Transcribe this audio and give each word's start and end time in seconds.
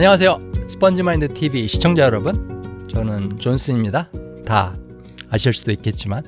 안녕하세요. 0.00 0.38
스펀지마인드 0.66 1.34
TV 1.34 1.68
시청자 1.68 2.04
여러분. 2.04 2.86
저는 2.88 3.38
존슨입니다. 3.38 4.08
다 4.46 4.74
아실 5.28 5.52
수도 5.52 5.70
있겠지만, 5.72 6.24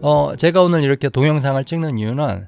어, 0.00 0.36
제가 0.36 0.62
오늘 0.62 0.84
이렇게 0.84 1.08
동영상을 1.08 1.64
찍는 1.64 1.98
이유는 1.98 2.46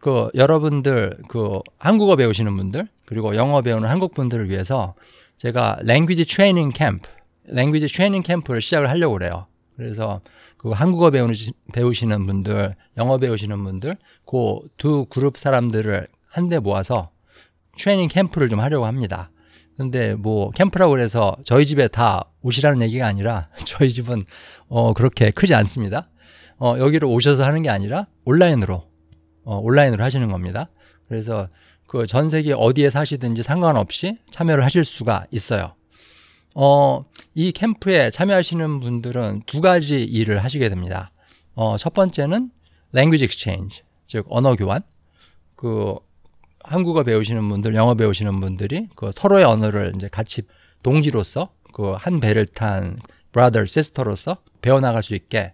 그 0.00 0.28
여러분들 0.34 1.16
그 1.26 1.60
한국어 1.78 2.16
배우시는 2.16 2.54
분들 2.54 2.86
그리고 3.06 3.34
영어 3.34 3.62
배우는 3.62 3.88
한국 3.88 4.12
분들을 4.12 4.50
위해서 4.50 4.94
제가 5.38 5.78
language 5.80 6.26
training 6.26 6.72
camp, 6.72 7.08
language 7.44 7.86
training 7.86 8.24
camp를 8.24 8.60
시작을 8.60 8.90
하려고 8.90 9.14
그래요. 9.14 9.46
그래서 9.74 10.20
그 10.58 10.68
한국어 10.72 11.12
배우는 11.12 11.34
배우시는 11.72 12.26
분들, 12.26 12.74
영어 12.98 13.16
배우시는 13.16 13.64
분들, 13.64 13.96
그 14.26 14.68
두 14.76 15.06
그룹 15.08 15.38
사람들을 15.38 16.08
한데 16.28 16.58
모아서 16.58 17.08
트레이닝 17.78 18.10
캠프를 18.10 18.50
좀 18.50 18.60
하려고 18.60 18.84
합니다. 18.84 19.30
근데 19.76 20.14
뭐 20.14 20.50
캠프라고 20.50 20.92
그래서 20.92 21.36
저희 21.44 21.66
집에 21.66 21.88
다 21.88 22.30
오시라는 22.42 22.82
얘기가 22.82 23.06
아니라 23.06 23.48
저희 23.64 23.90
집은 23.90 24.24
어 24.68 24.92
그렇게 24.92 25.30
크지 25.30 25.54
않습니다. 25.54 26.08
어 26.58 26.76
여기로 26.78 27.10
오셔서 27.10 27.44
하는 27.44 27.62
게 27.62 27.70
아니라 27.70 28.06
온라인으로 28.24 28.84
어 29.44 29.56
온라인으로 29.58 30.02
하시는 30.04 30.30
겁니다. 30.30 30.70
그래서 31.08 31.48
그 31.86 32.06
전 32.06 32.28
세계 32.28 32.52
어디에 32.52 32.90
사시든지 32.90 33.42
상관없이 33.42 34.18
참여를 34.30 34.64
하실 34.64 34.84
수가 34.84 35.26
있어요. 35.30 35.74
어, 36.56 37.04
이 37.34 37.52
캠프에 37.52 38.10
참여하시는 38.10 38.80
분들은 38.80 39.42
두 39.46 39.60
가지 39.60 40.02
일을 40.02 40.42
하시게 40.42 40.68
됩니다. 40.68 41.12
어, 41.54 41.76
첫 41.76 41.94
번째는 41.94 42.50
language 42.94 43.24
exchange, 43.24 43.82
즉 44.06 44.26
언어 44.28 44.54
교환. 44.54 44.82
그 45.56 45.94
한국어 46.64 47.02
배우시는 47.04 47.48
분들, 47.48 47.74
영어 47.74 47.94
배우시는 47.94 48.40
분들이 48.40 48.88
그 48.96 49.10
서로의 49.12 49.44
언어를 49.44 49.92
이제 49.96 50.08
같이 50.08 50.42
동지로서 50.82 51.50
그 51.72 51.94
한 51.96 52.20
배를 52.20 52.46
탄 52.46 52.98
brother, 53.32 53.64
sister로서 53.64 54.38
배워나갈 54.62 55.02
수 55.02 55.14
있게 55.14 55.52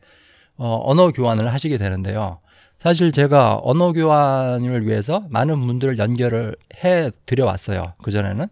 어, 0.56 0.80
언어 0.84 1.10
교환을 1.10 1.52
하시게 1.52 1.78
되는데요. 1.78 2.40
사실 2.78 3.12
제가 3.12 3.60
언어 3.62 3.92
교환을 3.92 4.86
위해서 4.86 5.24
많은 5.30 5.66
분들을 5.66 5.98
연결을 5.98 6.56
해 6.84 7.10
드려 7.26 7.44
왔어요. 7.46 7.94
그전에는. 8.02 8.46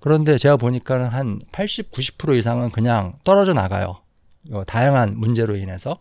그런데 0.00 0.36
제가 0.36 0.56
보니까는 0.56 1.06
한 1.08 1.40
80, 1.52 1.90
90% 1.92 2.36
이상은 2.38 2.70
그냥 2.70 3.14
떨어져 3.24 3.52
나가요. 3.52 4.00
어, 4.52 4.62
다양한 4.64 5.14
문제로 5.16 5.56
인해서. 5.56 5.98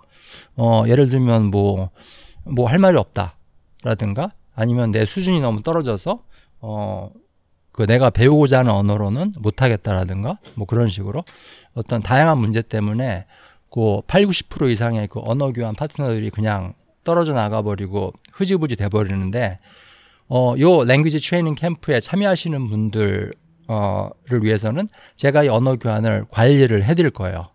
어, 0.56 0.84
예를 0.88 1.10
들면 1.10 1.46
뭐, 1.52 1.90
뭐 2.44 2.68
할 2.68 2.80
말이 2.80 2.98
없다. 2.98 3.38
라든가 3.84 4.32
아니면 4.56 4.92
내 4.92 5.06
수준이 5.06 5.40
너무 5.40 5.64
떨어져서, 5.64 6.24
어, 6.62 7.12
그 7.72 7.88
내가 7.88 8.10
배우고자 8.12 8.60
하는 8.60 8.72
언어로는 8.72 9.34
못하겠다라든가 9.40 10.38
뭐 10.54 10.68
그런 10.68 10.90
식으로 10.90 11.24
어떤 11.74 12.04
다양한 12.04 12.38
문제 12.38 12.62
때문에 12.62 13.26
그 13.72 14.02
8, 14.06 14.26
90% 14.26 14.72
이상의 14.72 15.08
그 15.08 15.20
언어 15.24 15.52
교환 15.52 15.74
파트너들이 15.74 16.30
그냥 16.30 16.76
떨어져 17.04 17.34
나가버리고 17.34 18.14
흐지부지 18.32 18.76
돼버리는데 18.76 19.58
어, 20.30 20.54
요 20.60 20.84
랭귀지 20.84 21.20
트레이닝 21.20 21.56
캠프에 21.56 22.00
참여하시는 22.00 22.70
분들 22.70 23.34
어를 23.66 24.44
위해서는 24.44 24.88
제가 25.16 25.44
이 25.44 25.48
언어 25.48 25.76
교환을 25.76 26.26
관리를 26.30 26.84
해드릴 26.84 27.10
거예요. 27.10 27.48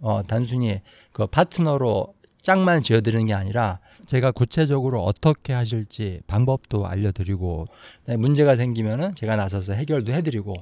어, 0.00 0.22
단순히 0.26 0.80
그 1.12 1.26
파트너로 1.26 2.14
짝만 2.42 2.82
지어드리는 2.82 3.26
게 3.26 3.34
아니라 3.34 3.80
제가 4.06 4.32
구체적으로 4.32 5.02
어떻게 5.02 5.52
하실지 5.52 6.20
방법도 6.26 6.86
알려드리고 6.86 7.66
네, 8.06 8.16
문제가 8.16 8.56
생기면은 8.56 9.14
제가 9.14 9.36
나서서 9.36 9.72
해결도 9.72 10.12
해드리고 10.12 10.54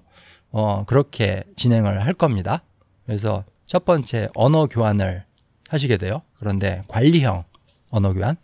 어, 0.51 0.85
그렇게 0.85 1.45
진행을 1.57 2.05
할 2.05 2.15
겁니다. 2.15 2.63
그래서 3.07 3.45
첫 3.67 3.85
번째 3.85 4.29
언어 4.35 4.67
교환을 4.67 5.25
하시게 5.69 5.97
돼요. 5.97 6.23
그런데 6.39 6.83
관리형 6.89 7.45
언어 7.91 8.13
교환 8.13 8.37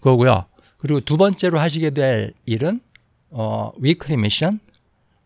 그거고요. 0.00 0.44
그리고 0.78 1.00
두 1.00 1.16
번째로 1.16 1.58
하시게 1.58 1.90
될 1.90 2.34
일은 2.44 2.80
어, 3.30 3.72
weekly 3.78 4.16
mission 4.16 4.60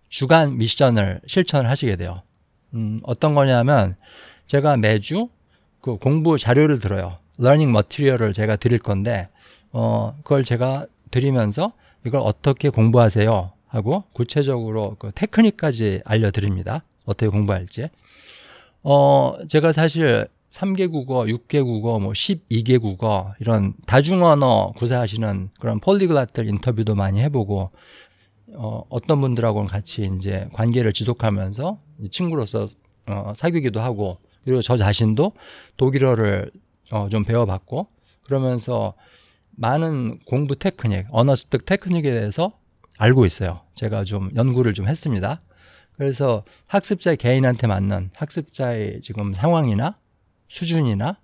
주간 0.09 0.59
미션을 0.59 1.21
실천을 1.27 1.69
하시게 1.69 1.97
돼요. 1.97 2.23
음, 2.75 3.01
어떤 3.03 3.35
거냐면 3.35 3.97
제가 4.47 4.77
매주 4.77 5.29
그 5.81 5.97
공부 5.97 6.39
자료를 6.39 6.79
드려요. 6.79 7.19
learning 7.39 7.73
material을 7.73 8.33
제가 8.33 8.57
드릴 8.57 8.79
건데 8.79 9.29
어, 9.73 10.17
그걸 10.23 10.45
제가 10.45 10.87
드리면서 11.11 11.73
이걸 12.05 12.21
어떻게 12.25 12.69
공부하세요 12.69 13.53
하고 13.69 14.05
구체적으로 14.13 14.97
그 14.99 15.13
테크닉까지 15.15 16.03
알려드립니다. 16.05 16.85
어떻게 17.05 17.29
공부할지. 17.29 17.89
어, 18.83 19.35
제가 19.49 19.73
사실 19.73 20.29
3개 20.51 20.91
국어, 20.91 21.25
6개 21.25 21.65
국어, 21.65 21.99
뭐 21.99 22.13
12개 22.13 22.81
국어 22.81 23.33
이런 23.41 23.75
다중언어 23.87 24.73
구사하시는 24.77 25.51
그런 25.59 25.81
polyglot들 25.81 26.47
인터뷰도 26.49 26.95
많이 26.95 27.21
해보고 27.23 27.71
어, 28.55 28.85
어떤 28.91 29.21
분들하고는 29.23 29.69
같이 29.69 30.11
이제 30.17 30.49
관계를 30.53 30.93
지속하면서 30.93 31.79
친구로서 32.11 32.67
어, 33.07 33.33
사귀기도 33.35 33.81
하고 33.81 34.19
그리고 34.45 34.61
저 34.61 34.77
자신도 34.77 35.33
독일어를 35.79 36.51
어, 36.91 37.09
좀 37.09 37.25
배워봤고 37.25 37.89
그러면서 38.25 38.95
많은 39.51 40.19
공부 40.21 40.57
테크닉, 40.57 41.07
언어 41.11 41.37
습득 41.37 41.67
테크닉에 41.67 42.03
대해서 42.03 42.59
알고 42.99 43.27
있어요. 43.27 43.61
제가 43.75 44.05
좀 44.05 44.31
연구를 44.35 44.75
좀 44.75 44.89
했습니다. 44.89 45.43
그래서 45.93 46.45
학습자 46.67 47.15
개인한테 47.15 47.67
맞는 47.67 48.11
학습자의 48.15 49.01
지금 49.03 49.35
상황이나 49.35 49.99
수준이나 50.49 51.19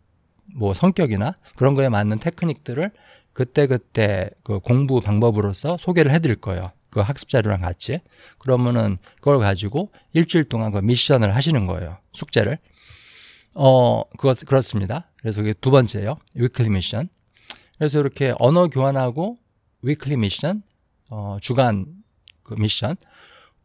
뭐 0.54 0.74
성격이나 0.74 1.36
그런 1.56 1.75
거에 1.75 1.88
맞는 1.88 2.19
테크닉들을 2.19 2.90
그때그때 3.32 4.30
그 4.42 4.58
공부 4.60 5.00
방법으로서 5.00 5.76
소개를 5.78 6.10
해드릴 6.12 6.36
거예요. 6.36 6.72
그 6.90 7.00
학습 7.00 7.28
자료랑 7.28 7.60
같이. 7.60 8.00
그러면은 8.38 8.98
그걸 9.16 9.38
가지고 9.38 9.92
일주일 10.12 10.44
동안 10.44 10.72
그 10.72 10.78
미션을 10.78 11.34
하시는 11.34 11.66
거예요. 11.66 11.98
숙제를. 12.14 12.58
어, 13.54 14.02
그것, 14.10 14.38
그렇습니다. 14.46 15.07
그래서 15.21 15.41
그게 15.41 15.53
두 15.55 15.71
번째예요. 15.71 16.19
weekly 16.34 16.71
mission. 16.71 17.09
그래서 17.77 17.99
이렇게 18.01 18.34
언어 18.39 18.69
교환하고 18.69 19.39
weekly 19.82 20.16
mission, 20.16 20.62
어, 21.11 21.39
주간 21.41 21.87
그 22.43 22.55
미션. 22.55 22.97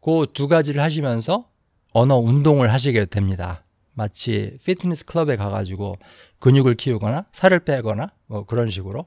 그 0.00 0.26
두 0.34 0.48
가지를 0.48 0.82
하시면서 0.82 1.48
언어 1.92 2.16
운동을 2.16 2.72
하시게 2.72 3.06
됩니다. 3.06 3.64
마치 3.92 4.58
피트니스 4.64 5.06
클럽에 5.06 5.36
가가지고 5.36 5.96
근육을 6.40 6.74
키우거나 6.74 7.26
살을 7.32 7.60
빼거나 7.60 8.10
뭐 8.26 8.44
그런 8.44 8.68
식으로. 8.70 9.06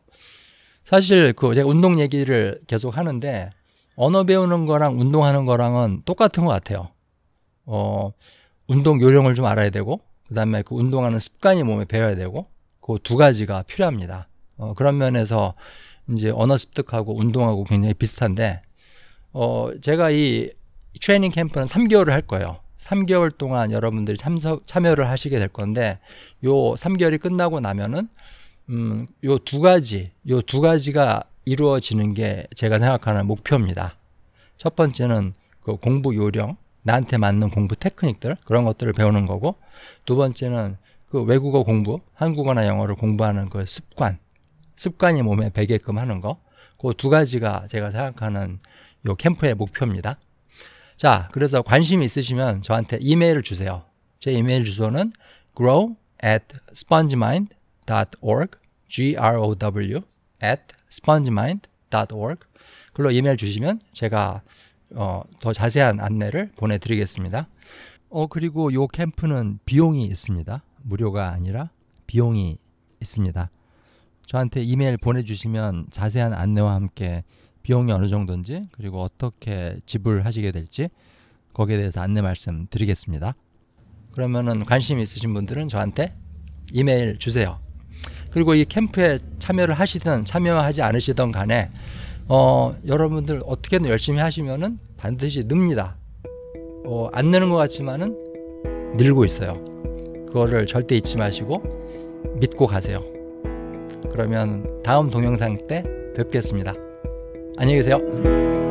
사실 0.83 1.33
그 1.33 1.53
제가 1.53 1.67
운동 1.67 1.99
얘기를 1.99 2.61
계속 2.65 2.97
하는데 2.97 3.51
언어 3.95 4.23
배우는 4.23 4.65
거랑 4.65 4.99
운동하는 4.99 5.45
거랑은 5.45 6.03
똑같은 6.05 6.45
것 6.45 6.51
같아요. 6.51 6.89
어, 7.65 8.11
운동 8.67 9.01
요령을 9.01 9.35
좀 9.35 9.45
알아야 9.45 9.69
되고, 9.69 9.99
그 10.27 10.33
다음에 10.35 10.61
그 10.61 10.75
운동하는 10.75 11.19
습관이 11.19 11.63
몸에 11.63 11.85
배워야 11.85 12.15
되고, 12.15 12.47
그 12.81 12.97
두 13.03 13.17
가지가 13.17 13.63
필요합니다. 13.63 14.27
어, 14.57 14.73
그런 14.73 14.97
면에서 14.97 15.53
이제 16.09 16.29
언어 16.29 16.57
습득하고 16.57 17.17
운동하고 17.17 17.63
굉장히 17.65 17.93
비슷한데, 17.93 18.61
어, 19.33 19.69
제가 19.81 20.09
이 20.11 20.51
트레이닝 21.01 21.31
캠프는 21.31 21.67
3개월을 21.67 22.09
할 22.11 22.21
거예요. 22.21 22.59
3개월 22.79 23.37
동안 23.37 23.71
여러분들이 23.71 24.17
참석, 24.17 24.65
참여를 24.67 25.09
하시게 25.09 25.37
될 25.37 25.47
건데, 25.49 25.99
요 26.45 26.51
3개월이 26.75 27.19
끝나고 27.19 27.59
나면은, 27.59 28.07
음, 28.69 29.05
요 29.23 29.37
두 29.39 29.59
가지, 29.59 30.11
요 30.29 30.41
두 30.41 30.61
가지가 30.61 31.23
이루어지는 31.45 32.13
게 32.13 32.45
제가 32.55 32.79
생각하는 32.79 33.25
목표입니다. 33.25 33.95
첫 34.57 34.75
번째는 34.75 35.33
그 35.61 35.75
공부 35.77 36.15
요령, 36.15 36.57
나한테 36.87 37.17
맞는 37.17 37.49
공부 37.49 37.75
테크닉들, 37.75 38.37
그런 38.45 38.63
것들을 38.63 38.93
배우는 38.93 39.25
거고, 39.25 39.55
두 40.05 40.15
번째는 40.15 40.77
그 41.09 41.21
외국어 41.21 41.63
공부, 41.63 41.99
한국어나 42.13 42.65
영어를 42.65 42.95
공부하는 42.95 43.49
그 43.49 43.65
습관, 43.65 44.17
습관이 44.77 45.21
몸에 45.21 45.51
배게끔 45.51 45.97
하는 45.97 46.21
거, 46.21 46.39
그 46.79 46.93
두 46.93 47.09
가지가 47.09 47.67
제가 47.67 47.91
생각하는 47.91 48.59
요 49.05 49.15
캠프의 49.15 49.53
목표입니다. 49.55 50.17
자, 50.95 51.27
그래서 51.31 51.61
관심 51.61 52.01
있으시면 52.03 52.61
저한테 52.61 52.97
이메일을 53.01 53.43
주세요. 53.43 53.83
제 54.19 54.31
이메일 54.31 54.63
주소는 54.63 55.11
grow 55.55 55.95
at 56.23 56.45
spongemind.org, 56.71 58.57
g-r-o-w 58.87 60.01
at 60.43 60.63
spongemind.org 60.89 62.39
글로 62.93 63.11
이메일 63.11 63.37
주시면 63.37 63.79
제가 63.91 64.41
어, 64.95 65.23
더 65.41 65.53
자세한 65.53 65.99
안내를 65.99 66.51
보내드리겠습니다. 66.55 67.47
어 68.09 68.27
그리고 68.27 68.73
요 68.73 68.87
캠프는 68.87 69.59
비용이 69.65 70.05
있습니다. 70.05 70.63
무료가 70.83 71.31
아니라 71.31 71.71
비용이 72.07 72.57
있습니다. 73.01 73.49
저한테 74.25 74.63
이메일 74.63 74.97
보내주시면 74.97 75.87
자세한 75.89 76.33
안내와 76.33 76.73
함께 76.73 77.23
비용이 77.63 77.91
어느 77.91 78.07
정도인지 78.07 78.69
그리고 78.71 79.01
어떻게 79.01 79.77
지불하시게 79.85 80.51
될지 80.51 80.89
거기에 81.53 81.77
대해서 81.77 82.01
안내 82.01 82.21
말씀 82.21 82.67
드리겠습니다. 82.69 83.35
그러면은 84.13 84.63
관심 84.63 84.99
있으신 84.99 85.33
분들은 85.33 85.67
저한테 85.67 86.15
이메일 86.71 87.19
주세요. 87.19 87.59
그리고 88.31 88.55
이 88.55 88.65
캠프에 88.65 89.19
참여를 89.39 89.75
하시든 89.75 90.25
참여하지 90.25 90.81
않으시든 90.81 91.31
간에 91.31 91.69
어, 92.29 92.75
여러분들 92.85 93.41
어떻게든 93.45 93.89
열심히 93.89 94.19
하시면은 94.19 94.79
반드시 94.97 95.43
늡니다. 95.43 95.95
어, 96.85 97.09
안 97.13 97.31
느는 97.31 97.49
것 97.49 97.55
같지만은 97.55 98.17
늘고 98.97 99.25
있어요. 99.25 99.63
그거를 100.27 100.65
절대 100.65 100.95
잊지 100.95 101.17
마시고 101.17 101.61
믿고 102.39 102.67
가세요. 102.67 103.03
그러면 104.11 104.81
다음 104.83 105.09
동영상 105.09 105.67
때 105.67 105.83
뵙겠습니다. 106.15 106.73
안녕히 107.57 107.75
계세요. 107.75 108.66